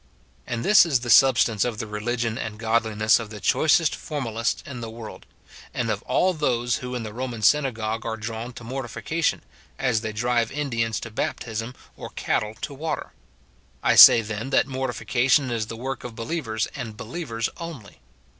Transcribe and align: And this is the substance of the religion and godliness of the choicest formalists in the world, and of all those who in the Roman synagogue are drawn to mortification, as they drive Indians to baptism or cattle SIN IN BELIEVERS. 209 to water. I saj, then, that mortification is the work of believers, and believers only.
And 0.47 0.65
this 0.65 0.83
is 0.83 1.01
the 1.01 1.11
substance 1.11 1.63
of 1.63 1.77
the 1.77 1.85
religion 1.85 2.35
and 2.35 2.57
godliness 2.57 3.19
of 3.19 3.29
the 3.29 3.39
choicest 3.39 3.95
formalists 3.95 4.63
in 4.65 4.81
the 4.81 4.89
world, 4.89 5.27
and 5.75 5.91
of 5.91 6.01
all 6.07 6.33
those 6.33 6.77
who 6.77 6.95
in 6.95 7.03
the 7.03 7.13
Roman 7.13 7.43
synagogue 7.43 8.03
are 8.03 8.17
drawn 8.17 8.51
to 8.53 8.63
mortification, 8.63 9.43
as 9.77 10.01
they 10.01 10.11
drive 10.11 10.51
Indians 10.51 10.99
to 11.01 11.11
baptism 11.11 11.75
or 11.95 12.09
cattle 12.09 12.55
SIN 12.55 12.71
IN 12.73 12.77
BELIEVERS. 12.79 12.79
209 12.79 12.79
to 12.79 13.01
water. 13.03 13.13
I 13.83 13.95
saj, 13.95 14.25
then, 14.27 14.49
that 14.49 14.65
mortification 14.65 15.51
is 15.51 15.67
the 15.67 15.77
work 15.77 16.03
of 16.03 16.15
believers, 16.15 16.67
and 16.75 16.97
believers 16.97 17.47
only. 17.57 17.99